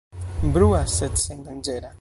Brua, 0.55 0.81
sed 0.95 1.23
sendanĝera. 1.27 1.89